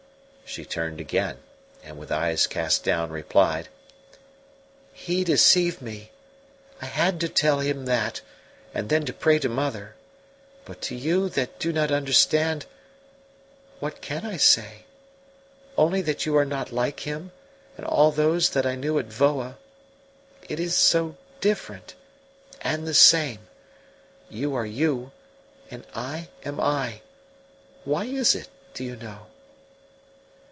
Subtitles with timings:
[0.53, 1.37] She turned again,
[1.81, 3.69] and with eyes cast down replied:
[4.91, 6.11] "He deceived me
[6.81, 8.19] I had to tell him that,
[8.73, 9.95] and then to pray to mother.
[10.65, 12.65] But to you that do not understand,
[13.79, 14.83] what can I say?
[15.77, 17.31] Only that you are not like him
[17.77, 19.57] and all those that I knew at Voa.
[20.49, 21.95] It is so different
[22.59, 23.47] and the same.
[24.29, 25.13] You are you,
[25.69, 26.99] and I am I;
[27.85, 29.27] why is it do you know?"